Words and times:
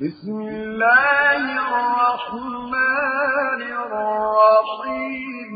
بسم 0.00 0.40
الله 0.40 1.40
الرحمن 1.68 2.80
الرحيم. 3.84 5.52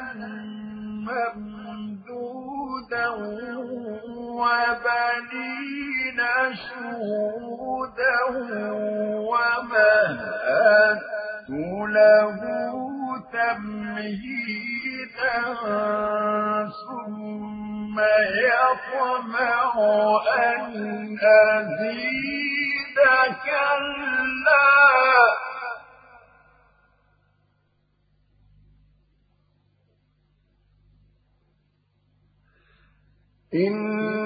ممدودا 1.66 3.08
وبنين 4.38 6.20
شهودا 6.54 8.16
ومهدت 9.30 11.02
له 11.94 12.38
تمهيدا 13.32 14.73
ثم 16.70 18.00
يطمع 18.44 19.72
أن 20.38 21.18
أزيد 21.22 22.98
كلا. 23.44 24.64
إنه 33.54 34.23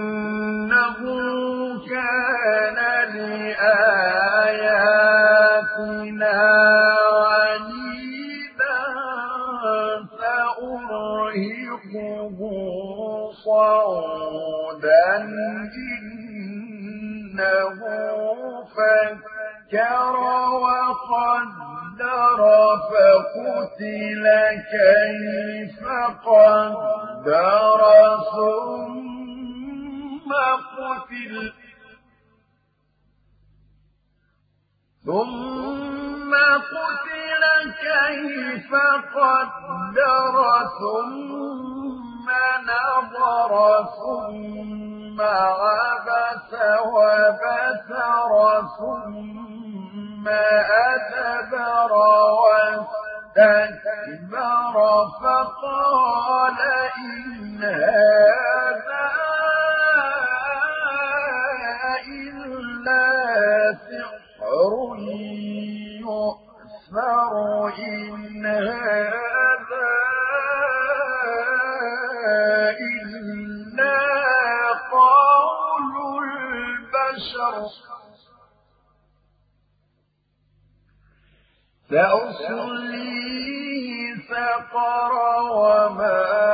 فكر 19.69 20.17
وقدر 20.65 22.41
فقتل 22.91 24.25
كيف 24.73 25.81
قدر 26.27 27.81
ثم 28.34 30.31
قتل. 30.78 31.53
ثم 35.07 36.33
قتل 36.75 37.45
كيف 37.81 38.71
قدر 39.17 40.34
ثم 40.81 42.27
نظر 42.71 43.53
ثم 43.99 45.21
إن 67.79 68.47
هذا 68.47 69.89
إلا 72.81 73.99
قول 74.93 75.95
البشر. 76.25 77.55
سأصليه 81.91 83.49
سقر 84.28 85.12
وما 85.53 86.47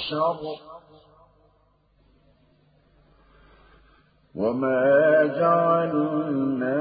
عشر 0.00 0.40
وما 4.34 5.26
جعلنا 5.26 6.80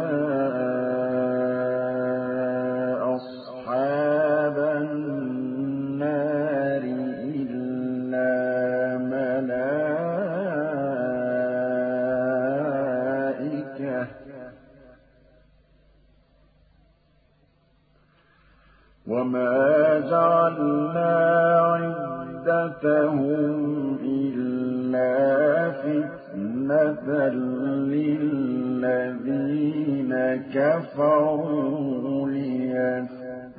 أصحاب 3.15 4.57
النار 4.81 6.01
إلا 7.39 8.31
ملائكة. 13.89 14.07
وما 19.07 19.99
جعلنا 19.99 21.29
عدتهم 22.69 23.97
إلا 24.05 25.71
فتنة 25.71 27.29
للذين 27.89 29.31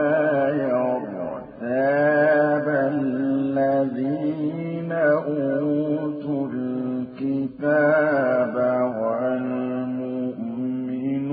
يرتاب 0.69 2.67
الذين 2.95 4.93
أوتوا 4.93 6.49
الكتاب 6.53 8.55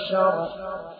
للبشر 0.00 0.90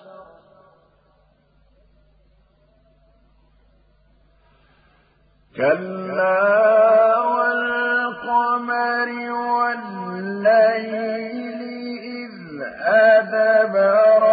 كلا 5.57 7.19
والقمر 7.19 9.09
والليل 9.57 10.81
إذ 12.21 12.35
أدبر 12.87 14.25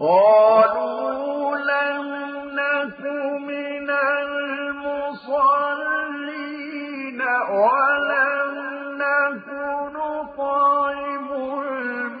قالوا 0.00 1.56
لم 1.56 2.08
نك 2.54 3.90
المصلين 5.88 7.20
ولم 7.50 8.54
نك 8.98 9.48
نطعم 9.94 11.28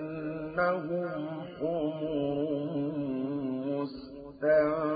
كأنهم 0.07 1.41
حمر 1.59 2.03
مستنفرة 3.67 4.96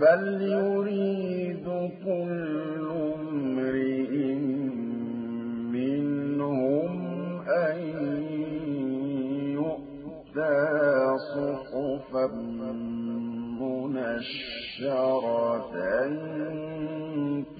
بل 0.00 0.42
يريد 0.42 1.66
كل 2.04 2.86
امرئ 3.20 4.12
منهم 5.76 6.92
أن 7.48 7.78
يؤتى 9.58 10.58
صحفا 11.34 12.26
منشرة 13.60 14.80